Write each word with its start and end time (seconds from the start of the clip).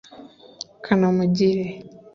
Kanamugire 0.85 1.61